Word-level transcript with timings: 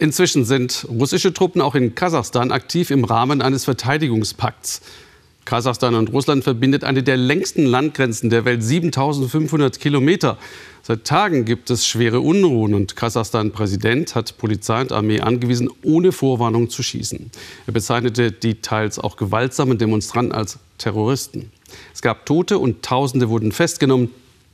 Inzwischen 0.00 0.44
sind 0.44 0.86
russische 0.88 1.32
Truppen 1.32 1.60
auch 1.60 1.74
in 1.74 1.96
Kasachstan 1.96 2.52
aktiv 2.52 2.90
im 2.90 3.04
Rahmen 3.04 3.42
eines 3.42 3.64
Verteidigungspakts. 3.64 4.80
Kasachstan 5.44 5.96
und 5.96 6.12
Russland 6.12 6.44
verbindet 6.44 6.84
eine 6.84 7.02
der 7.02 7.16
längsten 7.16 7.66
Landgrenzen 7.66 8.30
der 8.30 8.44
Welt, 8.44 8.62
7500 8.62 9.80
Kilometer. 9.80 10.38
Seit 10.82 11.04
Tagen 11.04 11.44
gibt 11.44 11.70
es 11.70 11.86
schwere 11.86 12.20
Unruhen 12.20 12.74
und 12.74 12.94
Kasachstan-Präsident 12.94 14.14
hat 14.14 14.38
Polizei 14.38 14.82
und 14.82 14.92
Armee 14.92 15.20
angewiesen, 15.20 15.68
ohne 15.82 16.12
Vorwarnung 16.12 16.70
zu 16.70 16.84
schießen. 16.84 17.30
Er 17.66 17.72
bezeichnete 17.72 18.30
die 18.30 18.60
teils 18.60 19.00
auch 19.00 19.16
gewaltsamen 19.16 19.78
Demonstranten 19.78 20.32
als 20.32 20.58
Terroristen. 20.76 21.50
Es 21.92 22.02
gab 22.02 22.24
Tote 22.24 22.58
und 22.58 22.84
Tausende 22.84 23.30
wurden 23.30 23.50
festgenommen. 23.50 24.10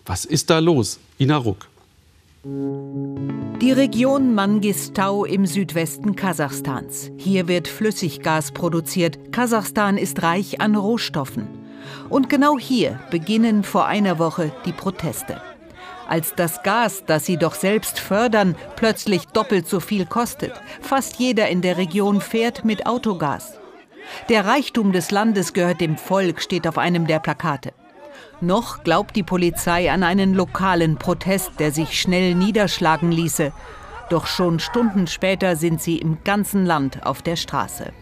Was 0.06 0.24
ist 0.24 0.48
da 0.48 0.60
los? 0.60 1.00
Ina 1.18 1.36
Ruck. 1.36 1.66
Die 2.46 3.72
Region 3.72 4.34
Mangistau 4.34 5.24
im 5.24 5.46
Südwesten 5.46 6.14
Kasachstans. 6.14 7.10
Hier 7.16 7.48
wird 7.48 7.66
Flüssiggas 7.66 8.52
produziert. 8.52 9.32
Kasachstan 9.32 9.96
ist 9.96 10.22
reich 10.22 10.60
an 10.60 10.76
Rohstoffen. 10.76 11.48
Und 12.10 12.28
genau 12.28 12.58
hier 12.58 13.00
beginnen 13.10 13.64
vor 13.64 13.86
einer 13.86 14.18
Woche 14.18 14.52
die 14.66 14.72
Proteste. 14.72 15.40
Als 16.06 16.34
das 16.34 16.62
Gas, 16.62 17.04
das 17.06 17.24
sie 17.24 17.38
doch 17.38 17.54
selbst 17.54 17.98
fördern, 17.98 18.56
plötzlich 18.76 19.24
doppelt 19.28 19.66
so 19.66 19.80
viel 19.80 20.04
kostet. 20.04 20.52
Fast 20.82 21.16
jeder 21.16 21.48
in 21.48 21.62
der 21.62 21.78
Region 21.78 22.20
fährt 22.20 22.62
mit 22.62 22.84
Autogas. 22.84 23.58
Der 24.28 24.44
Reichtum 24.44 24.92
des 24.92 25.10
Landes 25.10 25.54
gehört 25.54 25.80
dem 25.80 25.96
Volk, 25.96 26.42
steht 26.42 26.68
auf 26.68 26.76
einem 26.76 27.06
der 27.06 27.20
Plakate. 27.20 27.72
Noch 28.40 28.82
glaubt 28.82 29.16
die 29.16 29.22
Polizei 29.22 29.90
an 29.90 30.02
einen 30.02 30.34
lokalen 30.34 30.96
Protest, 30.96 31.52
der 31.58 31.70
sich 31.70 32.00
schnell 32.00 32.34
niederschlagen 32.34 33.12
ließe. 33.12 33.52
Doch 34.10 34.26
schon 34.26 34.60
Stunden 34.60 35.06
später 35.06 35.56
sind 35.56 35.80
sie 35.80 35.98
im 35.98 36.18
ganzen 36.24 36.66
Land 36.66 37.06
auf 37.06 37.22
der 37.22 37.36
Straße. 37.36 37.92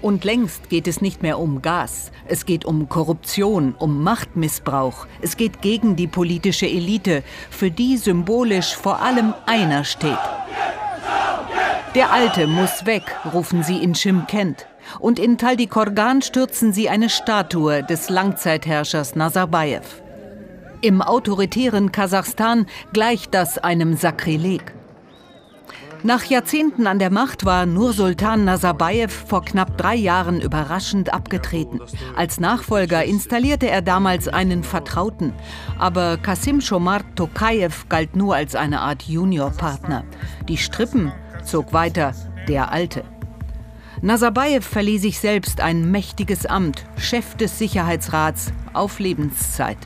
Und 0.00 0.24
längst 0.24 0.68
geht 0.68 0.88
es 0.88 1.00
nicht 1.00 1.22
mehr 1.22 1.38
um 1.38 1.62
Gas. 1.62 2.10
Es 2.26 2.44
geht 2.44 2.64
um 2.64 2.88
Korruption, 2.88 3.74
um 3.78 4.02
Machtmissbrauch. 4.02 5.06
Es 5.20 5.36
geht 5.36 5.62
gegen 5.62 5.94
die 5.94 6.08
politische 6.08 6.66
Elite, 6.66 7.22
für 7.50 7.70
die 7.70 7.96
symbolisch 7.96 8.74
vor 8.74 9.00
allem 9.00 9.32
einer 9.46 9.84
steht. 9.84 10.18
Der 11.94 12.10
Alte 12.10 12.46
muss 12.46 12.86
weg, 12.86 13.02
rufen 13.34 13.62
sie 13.62 13.76
in 13.76 13.94
Schimkent 13.94 14.66
und 14.98 15.18
in 15.18 15.36
Taldikorgan 15.36 16.22
stürzen 16.22 16.72
sie 16.72 16.88
eine 16.88 17.10
Statue 17.10 17.82
des 17.82 18.08
Langzeitherrschers 18.08 19.14
Nazarbayev. 19.14 20.00
Im 20.80 21.02
autoritären 21.02 21.92
Kasachstan 21.92 22.66
gleicht 22.94 23.34
das 23.34 23.58
einem 23.58 23.94
Sakrileg. 23.94 24.72
Nach 26.04 26.24
Jahrzehnten 26.24 26.88
an 26.88 26.98
der 26.98 27.12
Macht 27.12 27.44
war 27.44 27.64
Nursultan 27.64 28.44
Nazarbayev 28.44 29.12
vor 29.28 29.44
knapp 29.44 29.78
drei 29.78 29.94
Jahren 29.94 30.40
überraschend 30.40 31.14
abgetreten. 31.14 31.78
Als 32.16 32.40
Nachfolger 32.40 33.04
installierte 33.04 33.70
er 33.70 33.82
damals 33.82 34.26
einen 34.26 34.64
Vertrauten. 34.64 35.32
Aber 35.78 36.16
Kasim 36.16 36.60
Shomar 36.60 37.02
Tokayev 37.14 37.88
galt 37.88 38.16
nur 38.16 38.34
als 38.34 38.56
eine 38.56 38.80
Art 38.80 39.04
Juniorpartner. 39.04 40.02
Die 40.48 40.56
Strippen 40.56 41.12
zog 41.44 41.72
weiter 41.72 42.14
der 42.48 42.72
Alte. 42.72 43.04
Nazarbayev 44.00 44.66
verlieh 44.66 44.98
sich 44.98 45.20
selbst 45.20 45.60
ein 45.60 45.88
mächtiges 45.92 46.46
Amt, 46.46 46.84
Chef 46.96 47.36
des 47.36 47.60
Sicherheitsrats, 47.60 48.52
auf 48.72 48.98
Lebenszeit. 48.98 49.78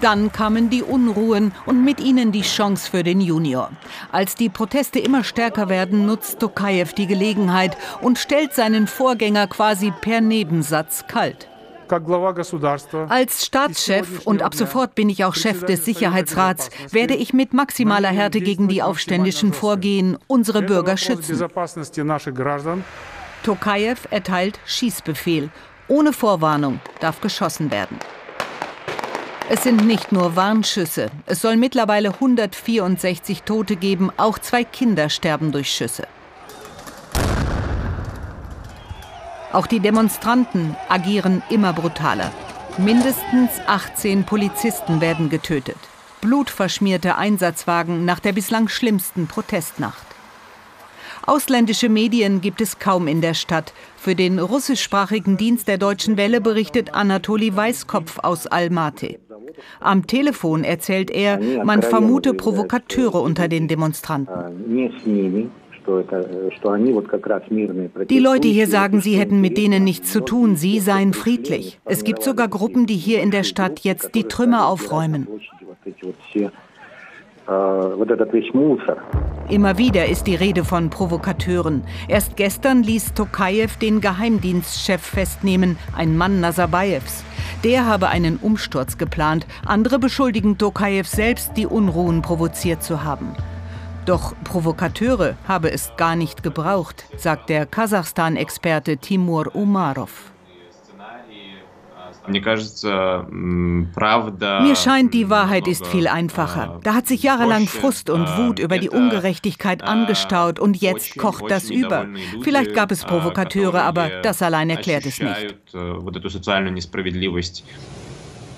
Dann 0.00 0.30
kamen 0.30 0.68
die 0.68 0.82
Unruhen 0.82 1.52
und 1.64 1.82
mit 1.84 2.00
ihnen 2.00 2.30
die 2.30 2.42
Chance 2.42 2.90
für 2.90 3.02
den 3.02 3.20
Junior. 3.20 3.70
Als 4.12 4.34
die 4.34 4.50
Proteste 4.50 4.98
immer 4.98 5.24
stärker 5.24 5.68
werden, 5.68 6.04
nutzt 6.06 6.38
Tokayev 6.40 6.92
die 6.92 7.06
Gelegenheit 7.06 7.76
und 8.02 8.18
stellt 8.18 8.54
seinen 8.54 8.86
Vorgänger 8.86 9.46
quasi 9.46 9.92
per 10.00 10.20
Nebensatz 10.20 11.06
kalt. 11.06 11.48
Als 13.08 13.46
Staatschef 13.46 14.26
und 14.26 14.42
ab 14.42 14.54
sofort 14.54 14.94
bin 14.96 15.08
ich 15.08 15.24
auch 15.24 15.34
Chef 15.34 15.64
des 15.64 15.84
Sicherheitsrats, 15.84 16.70
werde 16.90 17.14
ich 17.14 17.32
mit 17.32 17.54
maximaler 17.54 18.08
Härte 18.08 18.40
gegen 18.40 18.66
die 18.68 18.82
Aufständischen 18.82 19.52
vorgehen, 19.52 20.18
unsere 20.26 20.62
Bürger 20.62 20.96
schützen. 20.96 21.38
Tokayev 23.44 24.08
erteilt 24.10 24.58
Schießbefehl. 24.66 25.50
Ohne 25.88 26.12
Vorwarnung 26.12 26.80
darf 26.98 27.20
geschossen 27.20 27.70
werden. 27.70 27.98
Es 29.48 29.62
sind 29.62 29.86
nicht 29.86 30.10
nur 30.10 30.34
Warnschüsse. 30.34 31.08
Es 31.26 31.40
soll 31.40 31.56
mittlerweile 31.56 32.14
164 32.14 33.44
Tote 33.44 33.76
geben. 33.76 34.10
Auch 34.16 34.40
zwei 34.40 34.64
Kinder 34.64 35.08
sterben 35.08 35.52
durch 35.52 35.70
Schüsse. 35.70 36.08
Auch 39.52 39.68
die 39.68 39.78
Demonstranten 39.78 40.74
agieren 40.88 41.44
immer 41.48 41.72
brutaler. 41.72 42.32
Mindestens 42.76 43.52
18 43.68 44.24
Polizisten 44.24 45.00
werden 45.00 45.30
getötet. 45.30 45.78
Blutverschmierte 46.20 47.16
Einsatzwagen 47.16 48.04
nach 48.04 48.18
der 48.18 48.32
bislang 48.32 48.66
schlimmsten 48.66 49.28
Protestnacht. 49.28 50.06
Ausländische 51.24 51.88
Medien 51.88 52.40
gibt 52.40 52.60
es 52.60 52.80
kaum 52.80 53.06
in 53.06 53.20
der 53.20 53.34
Stadt. 53.34 53.72
Für 53.96 54.16
den 54.16 54.40
russischsprachigen 54.40 55.36
Dienst 55.36 55.68
der 55.68 55.78
Deutschen 55.78 56.16
Welle 56.16 56.40
berichtet 56.40 56.94
Anatoli 56.94 57.54
Weißkopf 57.54 58.18
aus 58.18 58.46
Almaty. 58.46 59.18
Am 59.80 60.06
Telefon 60.06 60.64
erzählt 60.64 61.10
er, 61.10 61.38
man 61.64 61.82
vermute 61.82 62.34
Provokateure 62.34 63.20
unter 63.20 63.48
den 63.48 63.68
Demonstranten. 63.68 64.34
Die 68.08 68.18
Leute 68.18 68.48
hier 68.48 68.66
sagen, 68.66 69.00
sie 69.00 69.16
hätten 69.16 69.40
mit 69.40 69.56
denen 69.56 69.84
nichts 69.84 70.12
zu 70.12 70.20
tun, 70.20 70.56
sie 70.56 70.80
seien 70.80 71.12
friedlich. 71.12 71.78
Es 71.84 72.02
gibt 72.02 72.22
sogar 72.22 72.48
Gruppen, 72.48 72.86
die 72.86 72.96
hier 72.96 73.22
in 73.22 73.30
der 73.30 73.44
Stadt 73.44 73.80
jetzt 73.80 74.14
die 74.14 74.24
Trümmer 74.24 74.66
aufräumen. 74.66 75.28
Immer 79.48 79.78
wieder 79.78 80.06
ist 80.06 80.26
die 80.26 80.34
Rede 80.34 80.64
von 80.64 80.90
Provokateuren. 80.90 81.84
Erst 82.08 82.36
gestern 82.36 82.82
ließ 82.82 83.14
Tokayev 83.14 83.76
den 83.78 84.00
Geheimdienstchef 84.00 85.00
festnehmen, 85.00 85.78
ein 85.94 86.16
Mann 86.16 86.40
Nazarbayevs. 86.40 87.22
Der 87.62 87.86
habe 87.86 88.08
einen 88.08 88.38
Umsturz 88.38 88.98
geplant. 88.98 89.46
Andere 89.64 90.00
beschuldigen 90.00 90.58
Tokayev 90.58 91.08
selbst, 91.08 91.52
die 91.56 91.66
Unruhen 91.66 92.22
provoziert 92.22 92.82
zu 92.82 93.04
haben. 93.04 93.36
Doch 94.04 94.34
Provokateure 94.42 95.36
habe 95.46 95.70
es 95.70 95.92
gar 95.96 96.16
nicht 96.16 96.42
gebraucht, 96.42 97.04
sagt 97.16 97.48
der 97.48 97.66
Kasachstan-Experte 97.66 98.96
Timur 98.96 99.54
Umarov. 99.54 100.32
Mir 102.28 102.42
scheint, 104.76 105.14
die 105.14 105.30
Wahrheit 105.30 105.68
ist 105.68 105.86
viel 105.86 106.08
einfacher. 106.08 106.80
Da 106.82 106.94
hat 106.94 107.06
sich 107.06 107.22
jahrelang 107.22 107.66
Frust 107.66 108.10
und 108.10 108.26
Wut 108.36 108.58
über 108.58 108.78
die 108.78 108.90
Ungerechtigkeit 108.90 109.82
angestaut 109.82 110.58
und 110.58 110.76
jetzt 110.78 111.16
kocht 111.16 111.50
das 111.50 111.70
über. 111.70 112.06
Vielleicht 112.42 112.74
gab 112.74 112.90
es 112.90 113.04
Provokateure, 113.04 113.82
aber 113.82 114.08
das 114.22 114.42
allein 114.42 114.70
erklärt 114.70 115.06
es 115.06 115.20
nicht. 115.20 115.56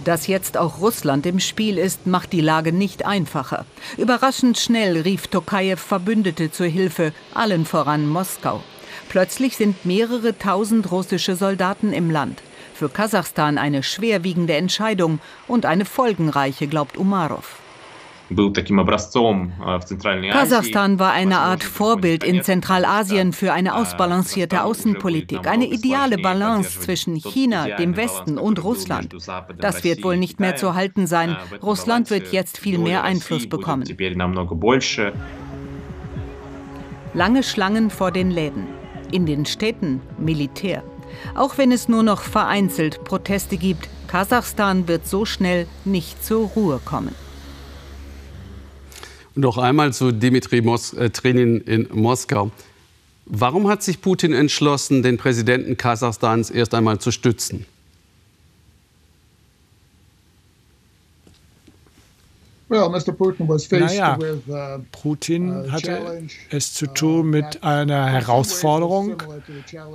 Dass 0.04 0.26
jetzt 0.26 0.56
auch 0.56 0.80
Russland 0.80 1.26
im 1.26 1.40
Spiel 1.40 1.76
ist, 1.76 2.06
macht 2.06 2.32
die 2.32 2.40
Lage 2.40 2.72
nicht 2.72 3.04
einfacher. 3.04 3.66
Überraschend 3.98 4.56
schnell 4.56 5.02
rief 5.02 5.26
Tokajew 5.26 5.76
Verbündete 5.76 6.50
zur 6.50 6.66
Hilfe, 6.66 7.12
allen 7.34 7.66
voran 7.66 8.08
Moskau. 8.08 8.62
Plötzlich 9.08 9.56
sind 9.56 9.84
mehrere 9.84 10.38
tausend 10.38 10.90
russische 10.90 11.36
Soldaten 11.36 11.92
im 11.92 12.10
Land. 12.10 12.42
Für 12.78 12.88
Kasachstan 12.88 13.58
eine 13.58 13.82
schwerwiegende 13.82 14.54
Entscheidung 14.54 15.18
und 15.48 15.66
eine 15.66 15.84
folgenreiche, 15.84 16.68
glaubt 16.68 16.96
Umarov. 16.96 17.58
Kasachstan 20.30 21.00
war 21.00 21.10
eine 21.10 21.38
Art 21.40 21.64
Vorbild 21.64 22.22
in 22.22 22.44
Zentralasien 22.44 23.32
für 23.32 23.52
eine 23.52 23.74
ausbalancierte 23.74 24.62
Außenpolitik, 24.62 25.48
eine 25.48 25.66
ideale 25.66 26.18
Balance 26.18 26.78
zwischen 26.78 27.16
China, 27.16 27.66
dem 27.66 27.96
Westen 27.96 28.38
und 28.38 28.62
Russland. 28.62 29.12
Das 29.58 29.82
wird 29.82 30.04
wohl 30.04 30.16
nicht 30.16 30.38
mehr 30.38 30.54
zu 30.54 30.74
halten 30.74 31.08
sein. 31.08 31.36
Russland 31.60 32.10
wird 32.10 32.30
jetzt 32.30 32.58
viel 32.58 32.78
mehr 32.78 33.02
Einfluss 33.02 33.48
bekommen. 33.48 33.88
Lange 37.12 37.42
Schlangen 37.42 37.90
vor 37.90 38.12
den 38.12 38.30
Läden. 38.30 38.68
In 39.10 39.26
den 39.26 39.46
Städten 39.46 40.00
Militär. 40.16 40.84
Auch 41.34 41.58
wenn 41.58 41.72
es 41.72 41.88
nur 41.88 42.02
noch 42.02 42.22
vereinzelt 42.22 43.04
Proteste 43.04 43.56
gibt, 43.56 43.88
Kasachstan 44.08 44.88
wird 44.88 45.06
so 45.06 45.24
schnell 45.24 45.66
nicht 45.84 46.24
zur 46.24 46.48
Ruhe 46.48 46.80
kommen. 46.84 47.14
Noch 49.34 49.58
einmal 49.58 49.92
zu 49.92 50.10
Dimitri 50.10 50.62
Mos 50.62 50.94
äh, 50.94 51.10
Trenin 51.10 51.60
in 51.60 51.88
Moskau. 51.92 52.50
Warum 53.26 53.68
hat 53.68 53.82
sich 53.82 54.00
Putin 54.00 54.32
entschlossen, 54.32 55.02
den 55.02 55.18
Präsidenten 55.18 55.76
Kasachstans 55.76 56.50
erst 56.50 56.74
einmal 56.74 56.98
zu 56.98 57.10
stützen? 57.12 57.66
Naja, 62.70 64.18
uh, 64.18 64.82
Putin 64.92 65.50
uh, 65.50 65.70
hatte 65.70 66.22
es 66.50 66.74
zu 66.74 66.84
uh, 66.84 66.92
tun 66.92 67.30
mit 67.30 67.62
einer 67.62 68.06
Herausforderung, 68.06 69.22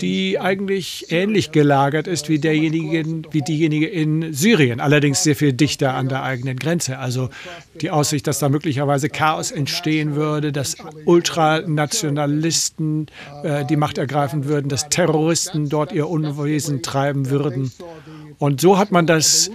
die 0.01 0.39
eigentlich 0.39 1.05
ähnlich 1.09 1.51
gelagert 1.51 2.07
ist 2.07 2.29
wie, 2.29 2.39
derjenigen, 2.39 3.27
wie 3.29 3.41
diejenige 3.41 3.85
in 3.87 4.33
Syrien, 4.33 4.79
allerdings 4.79 5.21
sehr 5.21 5.35
viel 5.35 5.53
dichter 5.53 5.93
an 5.93 6.09
der 6.09 6.23
eigenen 6.23 6.57
Grenze. 6.57 6.97
Also 6.97 7.29
die 7.79 7.91
Aussicht, 7.91 8.25
dass 8.25 8.39
da 8.39 8.49
möglicherweise 8.49 9.09
Chaos 9.09 9.51
entstehen 9.51 10.15
würde, 10.15 10.51
dass 10.51 10.75
Ultranationalisten 11.05 13.05
äh, 13.43 13.65
die 13.65 13.75
Macht 13.75 13.99
ergreifen 13.99 14.45
würden, 14.45 14.69
dass 14.69 14.89
Terroristen 14.89 15.69
dort 15.69 15.91
ihr 15.91 16.09
Unwesen 16.09 16.81
treiben 16.81 17.29
würden. 17.29 17.71
Und 18.39 18.61
so 18.61 18.77
hat 18.77 18.91
man 18.91 19.07
das 19.07 19.49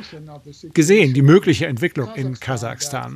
gesehen, 0.72 1.14
die 1.14 1.22
mögliche 1.22 1.66
Entwicklung 1.66 2.08
in 2.14 2.40
Kasachstan. 2.40 3.07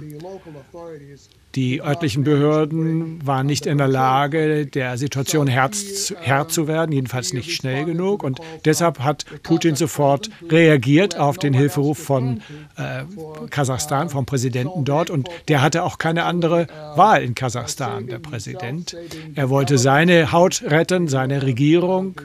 Die 1.55 1.83
örtlichen 1.83 2.25
Behörden 2.25 3.27
waren 3.27 3.47
nicht 3.47 3.67
in 3.67 3.77
der 3.77 3.89
Lage, 3.89 4.67
der 4.67 4.97
Situation 4.97 5.47
Herr 5.47 5.71
zu 5.71 6.67
werden, 6.67 6.93
jedenfalls 6.93 7.35
nicht 7.35 7.53
schnell 7.53 7.85
genug. 7.85 8.23
Und 8.23 8.41
deshalb 8.65 9.01
hat 9.01 9.27
Putin 9.43 9.77
sofort 9.77 10.31
reagiert 10.49 11.19
auf 11.19 11.37
den 11.37 11.53
Hilferuf 11.53 11.99
von 11.99 12.41
äh, 12.77 13.05
Kasachstan, 13.51 14.09
vom 14.09 14.25
Präsidenten 14.25 14.87
dort. 14.87 15.11
Und 15.11 15.29
der 15.49 15.61
hatte 15.61 15.83
auch 15.83 15.99
keine 15.99 16.25
andere 16.25 16.69
Wahl 16.97 17.23
in 17.23 17.35
Kasachstan, 17.35 18.07
der 18.07 18.19
Präsident. 18.19 18.97
Er 19.35 19.51
wollte 19.51 19.77
seine 19.77 20.33
Haut 20.33 20.63
retten, 20.63 21.07
seine 21.09 21.43
Regierung, 21.43 22.19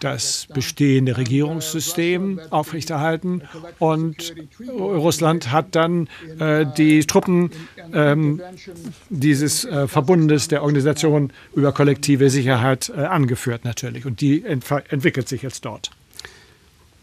das 0.00 0.48
bestehende 0.52 1.16
Regierungssystem 1.16 2.40
aufrechterhalten. 2.50 3.40
Und 3.78 4.34
Russland 4.68 5.50
hat 5.50 5.74
dann 5.74 6.08
äh, 6.38 6.66
die 6.78 7.00
Truppen 7.00 7.50
ähm, 7.92 8.40
dieses 9.10 9.64
äh, 9.64 9.88
Verbundes 9.88 10.48
der 10.48 10.62
Organisation 10.62 11.32
über 11.54 11.72
kollektive 11.72 12.30
Sicherheit 12.30 12.92
äh, 12.94 13.00
angeführt 13.00 13.64
natürlich. 13.64 14.06
Und 14.06 14.20
die 14.20 14.44
ent 14.44 14.64
entwickelt 14.88 15.28
sich 15.28 15.42
jetzt 15.42 15.64
dort. 15.64 15.90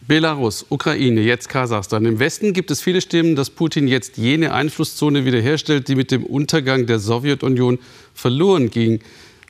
Belarus, 0.08 0.66
Ukraine, 0.70 1.22
jetzt 1.22 1.48
Kasachstan. 1.48 2.06
Im 2.06 2.20
Westen 2.20 2.54
gibt 2.54 2.72
es 2.72 2.82
viele 2.82 3.02
Stimmen, 3.02 3.36
dass 3.36 3.50
Putin 3.50 3.88
jetzt 3.88 4.18
jene 4.18 4.54
Einflusszone 4.54 5.26
wiederherstellt, 5.26 5.88
die 5.88 5.96
mit 5.96 6.12
dem 6.12 6.26
Untergang 6.26 6.88
der 6.88 7.00
Sowjetunion 7.00 7.80
verloren 8.14 8.72
ging. 8.72 9.00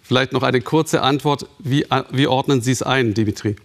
Vielleicht 0.03 0.33
noch 0.33 0.43
eine 0.43 0.61
kurze 0.61 1.01
Antwort. 1.01 1.47
Wie, 1.59 1.83
äh, 1.83 2.03
wie 2.11 2.27
ordnen 2.27 2.61
Sie 2.61 2.71
es 2.71 2.83
ein, 2.83 3.13
Dimitri? 3.13 3.55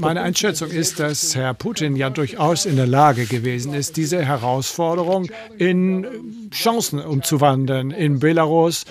Meine 0.00 0.20
Einschätzung 0.20 0.70
ist, 0.70 1.00
dass 1.00 1.34
Herr 1.34 1.54
Putin 1.54 1.96
ja 1.96 2.10
durchaus 2.10 2.66
in 2.66 2.76
der 2.76 2.86
Lage 2.86 3.24
gewesen 3.24 3.72
ist, 3.72 3.96
diese 3.96 4.22
Herausforderung 4.22 5.30
in 5.56 6.50
Chancen 6.50 7.00
umzuwandeln. 7.00 7.90
In 7.90 8.18
Belarus, 8.18 8.84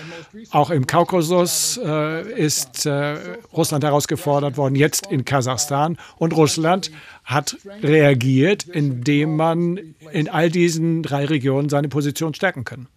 auch 0.50 0.71
im 0.71 0.88
Kaukasus 0.88 1.80
äh, 1.83 2.31
ist 2.33 2.88
äh, 2.88 3.18
Russland 3.54 3.83
herausgefordert 3.83 4.57
worden, 4.57 4.75
jetzt 4.75 5.12
in 5.12 5.24
Kasachstan. 5.24 5.98
Und 6.18 6.36
Russland 6.36 6.89
hat 7.24 7.56
reagiert, 7.83 8.63
indem 8.63 9.36
man 9.36 9.80
in 10.12 10.30
all 10.30 10.50
diesen 10.50 11.04
drei 11.04 11.25
Regionen 11.25 11.69
seine 11.69 11.89
Position 11.89 12.33
stärken 12.33 12.63
kann. 12.63 12.88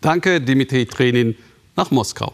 Danke, 0.00 0.40
Dimitri 0.40 0.86
Trenin 0.86 1.36
nach 1.76 1.92
Moskau. 1.92 2.32